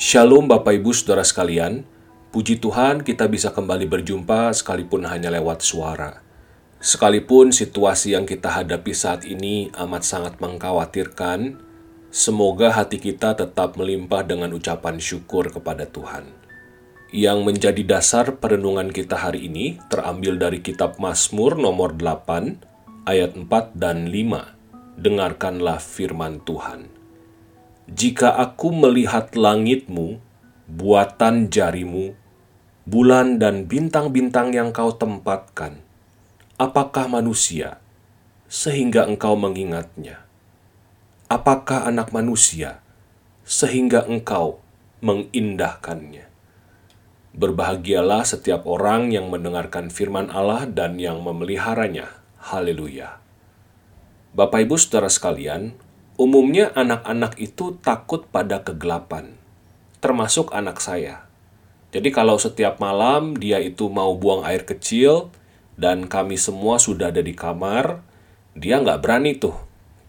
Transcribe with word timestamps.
Shalom 0.00 0.48
Bapak 0.48 0.80
Ibu 0.80 0.96
Saudara 0.96 1.20
sekalian, 1.20 1.84
puji 2.32 2.56
Tuhan 2.56 3.04
kita 3.04 3.28
bisa 3.28 3.52
kembali 3.52 3.84
berjumpa 3.84 4.48
sekalipun 4.56 5.04
hanya 5.04 5.28
lewat 5.28 5.60
suara. 5.60 6.24
Sekalipun 6.80 7.52
situasi 7.52 8.16
yang 8.16 8.24
kita 8.24 8.48
hadapi 8.48 8.96
saat 8.96 9.28
ini 9.28 9.68
amat 9.76 10.00
sangat 10.00 10.40
mengkhawatirkan, 10.40 11.60
semoga 12.08 12.72
hati 12.72 12.96
kita 12.96 13.36
tetap 13.36 13.76
melimpah 13.76 14.24
dengan 14.24 14.56
ucapan 14.56 14.96
syukur 14.96 15.52
kepada 15.52 15.84
Tuhan. 15.84 16.32
Yang 17.12 17.38
menjadi 17.44 17.82
dasar 17.84 18.40
perenungan 18.40 18.96
kita 18.96 19.20
hari 19.20 19.52
ini 19.52 19.84
terambil 19.92 20.40
dari 20.40 20.64
kitab 20.64 20.96
Mazmur 20.96 21.60
nomor 21.60 21.92
8 21.92 23.04
ayat 23.04 23.36
4 23.36 23.76
dan 23.76 24.08
5. 24.08 24.96
Dengarkanlah 24.96 25.76
firman 25.76 26.40
Tuhan. 26.48 26.99
Jika 27.88 28.36
aku 28.36 28.74
melihat 28.74 29.32
langitmu, 29.32 30.20
buatan 30.68 31.48
jarimu, 31.48 32.12
bulan 32.84 33.40
dan 33.40 33.70
bintang-bintang 33.70 34.50
yang 34.50 34.74
kau 34.74 34.92
tempatkan, 34.94 35.80
apakah 36.60 37.08
manusia 37.08 37.80
sehingga 38.50 39.06
engkau 39.06 39.38
mengingatnya? 39.38 40.26
Apakah 41.30 41.86
anak 41.86 42.10
manusia 42.10 42.82
sehingga 43.46 44.02
engkau 44.04 44.58
mengindahkannya? 45.00 46.26
Berbahagialah 47.30 48.26
setiap 48.26 48.66
orang 48.66 49.14
yang 49.14 49.30
mendengarkan 49.30 49.86
firman 49.86 50.34
Allah 50.34 50.66
dan 50.66 50.98
yang 50.98 51.22
memeliharanya. 51.22 52.10
Haleluya. 52.42 53.22
Bapak 54.34 54.66
Ibu 54.66 54.74
Saudara 54.74 55.06
sekalian, 55.06 55.78
Umumnya 56.20 56.68
anak-anak 56.76 57.40
itu 57.40 57.80
takut 57.80 58.28
pada 58.28 58.60
kegelapan, 58.60 59.40
termasuk 60.04 60.52
anak 60.52 60.76
saya. 60.76 61.24
Jadi 61.96 62.12
kalau 62.12 62.36
setiap 62.36 62.76
malam 62.76 63.40
dia 63.40 63.56
itu 63.56 63.88
mau 63.88 64.12
buang 64.20 64.44
air 64.44 64.68
kecil 64.68 65.32
dan 65.80 66.12
kami 66.12 66.36
semua 66.36 66.76
sudah 66.76 67.08
ada 67.08 67.24
di 67.24 67.32
kamar, 67.32 68.04
dia 68.52 68.84
nggak 68.84 69.00
berani 69.00 69.40
tuh 69.40 69.56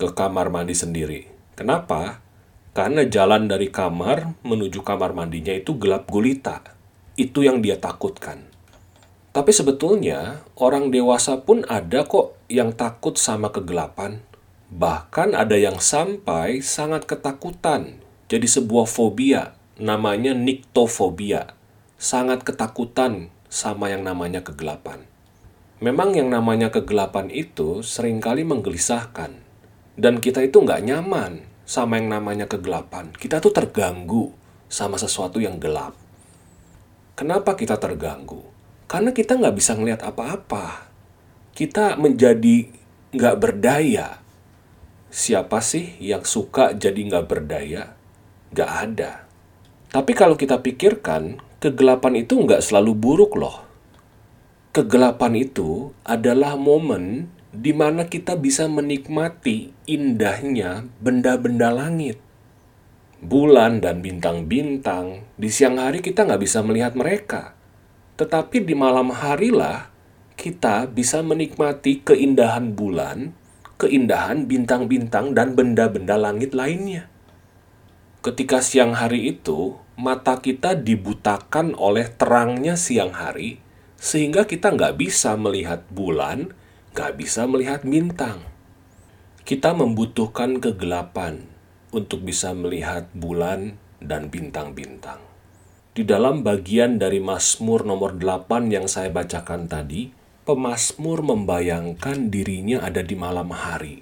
ke 0.00 0.08
kamar 0.16 0.48
mandi 0.48 0.72
sendiri. 0.72 1.28
Kenapa? 1.52 2.24
Karena 2.72 3.04
jalan 3.04 3.44
dari 3.44 3.68
kamar 3.68 4.32
menuju 4.48 4.80
kamar 4.80 5.12
mandinya 5.12 5.52
itu 5.52 5.76
gelap 5.76 6.08
gulita. 6.08 6.64
Itu 7.20 7.44
yang 7.44 7.60
dia 7.60 7.76
takutkan. 7.76 8.48
Tapi 9.36 9.52
sebetulnya 9.52 10.40
orang 10.56 10.88
dewasa 10.88 11.44
pun 11.44 11.68
ada 11.68 12.08
kok 12.08 12.32
yang 12.48 12.72
takut 12.72 13.20
sama 13.20 13.52
kegelapan. 13.52 14.24
Bahkan 14.68 15.32
ada 15.32 15.56
yang 15.56 15.80
sampai 15.80 16.60
sangat 16.60 17.08
ketakutan, 17.08 18.04
jadi 18.28 18.44
sebuah 18.44 18.84
fobia, 18.84 19.56
namanya 19.80 20.36
niktofobia. 20.36 21.56
Sangat 21.96 22.44
ketakutan 22.44 23.32
sama 23.48 23.88
yang 23.88 24.04
namanya 24.04 24.44
kegelapan. 24.44 25.08
Memang 25.80 26.12
yang 26.12 26.28
namanya 26.28 26.68
kegelapan 26.68 27.32
itu 27.32 27.80
sering 27.80 28.20
kali 28.20 28.44
menggelisahkan. 28.44 29.40
Dan 29.96 30.20
kita 30.20 30.44
itu 30.44 30.60
nggak 30.60 30.84
nyaman 30.84 31.48
sama 31.64 31.96
yang 31.96 32.12
namanya 32.12 32.44
kegelapan. 32.44 33.08
Kita 33.16 33.40
tuh 33.40 33.56
terganggu 33.56 34.36
sama 34.68 35.00
sesuatu 35.00 35.40
yang 35.40 35.56
gelap. 35.56 35.96
Kenapa 37.16 37.56
kita 37.56 37.80
terganggu? 37.80 38.44
Karena 38.84 39.16
kita 39.16 39.40
nggak 39.40 39.56
bisa 39.56 39.74
ngelihat 39.74 40.04
apa-apa. 40.04 40.92
Kita 41.56 41.96
menjadi 41.96 42.68
nggak 43.16 43.36
berdaya 43.40 44.27
Siapa 45.08 45.64
sih 45.64 45.96
yang 46.04 46.28
suka 46.28 46.76
jadi 46.76 47.00
nggak 47.08 47.26
berdaya? 47.32 47.96
Nggak 48.52 48.72
ada. 48.76 49.12
Tapi 49.88 50.12
kalau 50.12 50.36
kita 50.36 50.60
pikirkan, 50.60 51.40
kegelapan 51.64 52.20
itu 52.20 52.36
nggak 52.36 52.60
selalu 52.60 52.92
buruk 52.92 53.32
loh. 53.40 53.64
Kegelapan 54.76 55.32
itu 55.32 55.96
adalah 56.04 56.60
momen 56.60 57.32
di 57.56 57.72
mana 57.72 58.04
kita 58.04 58.36
bisa 58.36 58.68
menikmati 58.68 59.72
indahnya 59.88 60.84
benda-benda 61.00 61.72
langit. 61.72 62.20
Bulan 63.24 63.80
dan 63.80 64.04
bintang-bintang, 64.04 65.24
di 65.40 65.48
siang 65.48 65.80
hari 65.80 66.04
kita 66.04 66.28
nggak 66.28 66.44
bisa 66.44 66.60
melihat 66.60 66.92
mereka. 66.92 67.56
Tetapi 68.20 68.60
di 68.60 68.76
malam 68.76 69.08
harilah 69.08 69.88
kita 70.36 70.84
bisa 70.86 71.24
menikmati 71.24 72.04
keindahan 72.04 72.76
bulan, 72.76 73.32
keindahan 73.78 74.50
bintang-bintang 74.50 75.32
dan 75.38 75.54
benda-benda 75.54 76.18
langit 76.18 76.52
lainnya. 76.52 77.06
Ketika 78.18 78.58
siang 78.58 78.98
hari 78.98 79.30
itu, 79.30 79.78
mata 79.94 80.42
kita 80.42 80.74
dibutakan 80.74 81.78
oleh 81.78 82.10
terangnya 82.10 82.74
siang 82.74 83.14
hari, 83.14 83.62
sehingga 83.94 84.44
kita 84.44 84.74
nggak 84.74 84.98
bisa 84.98 85.38
melihat 85.38 85.86
bulan, 85.94 86.50
nggak 86.98 87.14
bisa 87.14 87.46
melihat 87.46 87.86
bintang. 87.86 88.42
Kita 89.46 89.72
membutuhkan 89.72 90.58
kegelapan 90.58 91.46
untuk 91.94 92.26
bisa 92.26 92.50
melihat 92.52 93.06
bulan 93.14 93.78
dan 94.02 94.28
bintang-bintang. 94.28 95.22
Di 95.94 96.06
dalam 96.06 96.46
bagian 96.46 96.98
dari 96.98 97.18
Mazmur 97.18 97.82
nomor 97.82 98.18
8 98.18 98.70
yang 98.70 98.86
saya 98.86 99.10
bacakan 99.10 99.66
tadi, 99.66 100.17
Pemasmur 100.48 101.20
membayangkan 101.20 102.32
dirinya 102.32 102.80
ada 102.80 103.04
di 103.04 103.12
malam 103.12 103.52
hari. 103.52 104.00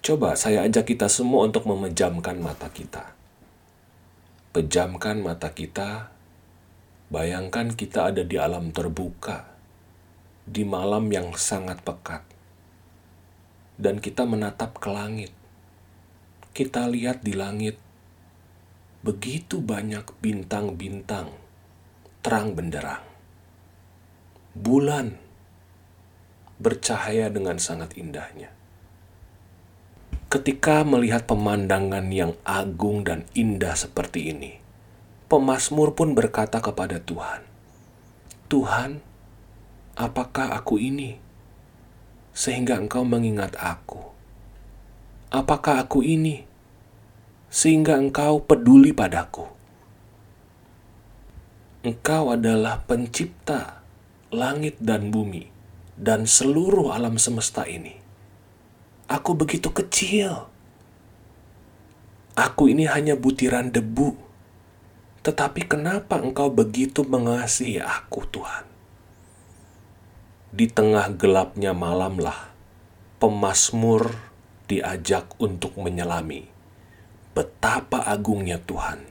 Coba 0.00 0.32
saya 0.40 0.64
ajak 0.64 0.96
kita 0.96 1.04
semua 1.12 1.44
untuk 1.44 1.68
memejamkan 1.68 2.40
mata 2.40 2.72
kita. 2.72 3.12
Pejamkan 4.56 5.20
mata 5.20 5.52
kita, 5.52 6.08
bayangkan 7.12 7.76
kita 7.76 8.08
ada 8.08 8.24
di 8.24 8.40
alam 8.40 8.72
terbuka, 8.72 9.44
di 10.48 10.64
malam 10.64 11.12
yang 11.12 11.36
sangat 11.36 11.84
pekat. 11.84 12.24
Dan 13.76 14.00
kita 14.00 14.24
menatap 14.24 14.80
ke 14.80 14.88
langit. 14.88 15.36
Kita 16.56 16.88
lihat 16.88 17.20
di 17.20 17.36
langit, 17.36 17.76
begitu 19.04 19.60
banyak 19.60 20.08
bintang-bintang 20.24 21.36
terang 22.24 22.56
benderang 22.56 23.15
bulan 24.56 25.20
bercahaya 26.56 27.28
dengan 27.28 27.60
sangat 27.60 27.92
indahnya. 28.00 28.48
Ketika 30.32 30.82
melihat 30.82 31.28
pemandangan 31.28 32.08
yang 32.08 32.32
agung 32.42 33.04
dan 33.04 33.28
indah 33.36 33.76
seperti 33.76 34.32
ini, 34.32 34.56
pemazmur 35.28 35.92
pun 35.92 36.16
berkata 36.16 36.64
kepada 36.64 36.98
Tuhan, 36.98 37.44
"Tuhan, 38.48 39.04
apakah 39.94 40.56
aku 40.56 40.80
ini 40.80 41.20
sehingga 42.32 42.80
Engkau 42.80 43.04
mengingat 43.04 43.54
aku? 43.60 44.00
Apakah 45.30 45.84
aku 45.84 46.00
ini 46.00 46.48
sehingga 47.52 48.00
Engkau 48.00 48.40
peduli 48.40 48.96
padaku?" 48.96 49.46
Engkau 51.86 52.34
adalah 52.34 52.82
pencipta 52.82 53.75
langit 54.36 54.76
dan 54.76 55.08
bumi, 55.08 55.48
dan 55.96 56.28
seluruh 56.28 56.92
alam 56.92 57.16
semesta 57.16 57.64
ini. 57.64 57.96
Aku 59.08 59.32
begitu 59.32 59.72
kecil. 59.72 60.52
Aku 62.36 62.68
ini 62.68 62.84
hanya 62.84 63.16
butiran 63.16 63.72
debu. 63.72 64.12
Tetapi 65.24 65.64
kenapa 65.64 66.20
engkau 66.20 66.52
begitu 66.52 67.00
mengasihi 67.02 67.80
aku, 67.80 68.28
Tuhan? 68.28 68.68
Di 70.52 70.68
tengah 70.68 71.10
gelapnya 71.16 71.72
malamlah, 71.72 72.52
pemasmur 73.16 74.12
diajak 74.68 75.32
untuk 75.40 75.74
menyelami 75.80 76.56
betapa 77.36 78.00
agungnya 78.00 78.56
Tuhan 78.56 79.04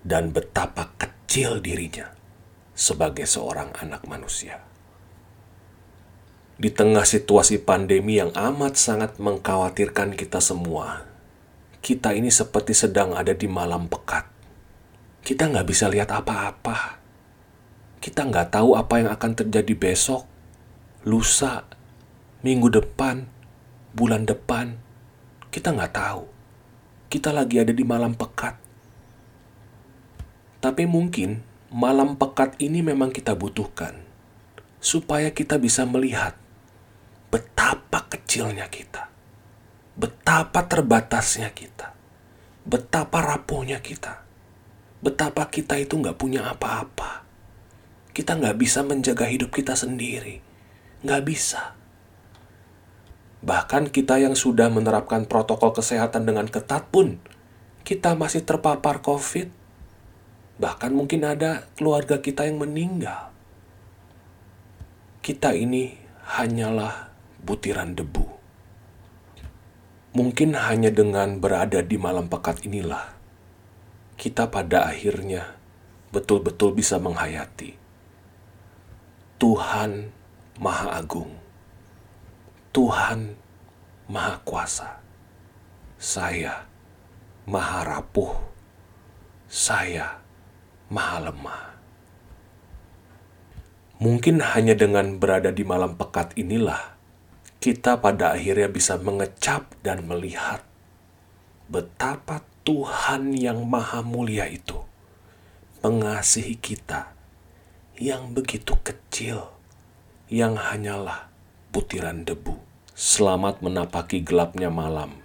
dan 0.00 0.32
betapa 0.32 0.88
kecil 0.96 1.60
dirinya 1.60 2.15
sebagai 2.76 3.24
seorang 3.24 3.72
anak 3.80 4.04
manusia. 4.04 4.60
Di 6.60 6.68
tengah 6.68 7.08
situasi 7.08 7.60
pandemi 7.64 8.20
yang 8.20 8.32
amat 8.36 8.76
sangat 8.76 9.16
mengkhawatirkan 9.16 10.12
kita 10.12 10.40
semua, 10.44 11.08
kita 11.80 12.12
ini 12.12 12.28
seperti 12.28 12.76
sedang 12.76 13.16
ada 13.16 13.32
di 13.32 13.48
malam 13.48 13.88
pekat. 13.88 14.28
Kita 15.24 15.48
nggak 15.48 15.66
bisa 15.66 15.88
lihat 15.88 16.12
apa-apa. 16.12 17.00
Kita 17.98 18.28
nggak 18.28 18.54
tahu 18.54 18.78
apa 18.78 18.94
yang 19.02 19.10
akan 19.10 19.32
terjadi 19.34 19.74
besok, 19.74 20.28
lusa, 21.02 21.66
minggu 22.44 22.70
depan, 22.70 23.26
bulan 23.96 24.22
depan. 24.28 24.78
Kita 25.50 25.72
nggak 25.72 25.92
tahu. 25.92 26.24
Kita 27.08 27.32
lagi 27.32 27.58
ada 27.58 27.72
di 27.72 27.84
malam 27.84 28.14
pekat. 28.14 28.54
Tapi 30.60 30.84
mungkin 30.88 31.55
malam 31.72 32.14
pekat 32.14 32.54
ini 32.62 32.82
memang 32.82 33.10
kita 33.10 33.34
butuhkan 33.34 33.98
supaya 34.78 35.34
kita 35.34 35.58
bisa 35.58 35.82
melihat 35.82 36.38
betapa 37.26 38.06
kecilnya 38.06 38.70
kita, 38.70 39.10
betapa 39.98 40.62
terbatasnya 40.70 41.50
kita, 41.50 41.92
betapa 42.62 43.18
rapuhnya 43.22 43.82
kita. 43.82 44.26
betapa 44.96 45.46
kita 45.52 45.78
itu 45.78 46.00
nggak 46.02 46.18
punya 46.18 46.50
apa-apa. 46.50 47.22
Kita 48.10 48.32
nggak 48.32 48.56
bisa 48.58 48.80
menjaga 48.82 49.28
hidup 49.28 49.54
kita 49.54 49.76
sendiri. 49.76 50.40
Nggak 51.04 51.22
bisa. 51.22 51.76
Bahkan 53.44 53.94
kita 53.94 54.18
yang 54.18 54.34
sudah 54.34 54.66
menerapkan 54.66 55.28
protokol 55.28 55.76
kesehatan 55.76 56.26
dengan 56.26 56.48
ketat 56.50 56.90
pun, 56.90 57.20
kita 57.86 58.18
masih 58.18 58.42
terpapar 58.42 58.98
COVID. 59.04 59.65
Bahkan 60.56 60.92
mungkin 60.96 61.24
ada 61.28 61.68
keluarga 61.76 62.20
kita 62.24 62.48
yang 62.48 62.56
meninggal. 62.56 63.28
Kita 65.20 65.52
ini 65.52 65.92
hanyalah 66.24 67.12
butiran 67.44 67.92
debu. 67.92 68.24
Mungkin 70.16 70.56
hanya 70.56 70.88
dengan 70.88 71.36
berada 71.44 71.84
di 71.84 72.00
malam 72.00 72.32
pekat 72.32 72.64
inilah, 72.64 73.12
kita 74.16 74.48
pada 74.48 74.88
akhirnya 74.88 75.60
betul-betul 76.08 76.72
bisa 76.72 76.96
menghayati 76.96 77.76
Tuhan 79.36 80.08
Maha 80.56 81.04
Agung, 81.04 81.36
Tuhan 82.72 83.36
Maha 84.08 84.40
Kuasa. 84.40 85.04
Saya 86.00 86.64
Maha 87.44 87.84
Rapuh, 87.84 88.32
saya 89.48 90.25
Maha 90.86 91.30
Lemah. 91.30 91.62
Mungkin 93.96 94.44
hanya 94.44 94.76
dengan 94.76 95.16
berada 95.16 95.50
di 95.50 95.64
malam 95.64 95.96
pekat 95.96 96.36
inilah 96.36 96.96
kita 97.58 97.98
pada 97.98 98.36
akhirnya 98.36 98.68
bisa 98.68 99.00
mengecap 99.00 99.72
dan 99.80 100.04
melihat 100.04 100.62
betapa 101.66 102.44
Tuhan 102.62 103.34
yang 103.34 103.66
Maha 103.66 104.04
Mulia 104.04 104.46
itu 104.46 104.78
mengasihi 105.82 106.58
kita 106.58 107.14
yang 107.96 108.34
begitu 108.36 108.76
kecil, 108.84 109.54
yang 110.28 110.58
hanyalah 110.58 111.32
butiran 111.72 112.26
debu. 112.26 112.58
Selamat 112.92 113.62
menapaki 113.62 114.20
gelapnya 114.20 114.68
malam 114.68 115.22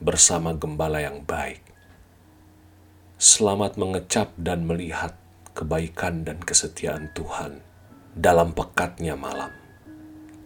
bersama 0.00 0.54
gembala 0.54 1.04
yang 1.04 1.22
baik. 1.22 1.67
Selamat 3.18 3.74
mengecap 3.74 4.30
dan 4.38 4.62
melihat 4.62 5.10
kebaikan 5.50 6.22
dan 6.22 6.38
kesetiaan 6.38 7.10
Tuhan 7.18 7.58
dalam 8.14 8.54
pekatnya 8.54 9.18
malam. 9.18 9.50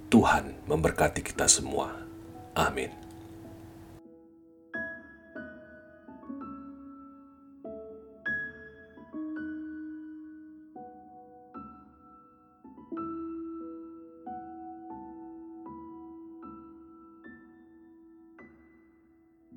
Tuhan 0.09 0.57
memberkati 0.65 1.21
kita 1.21 1.45
semua. 1.53 1.93
Amin. 2.57 3.02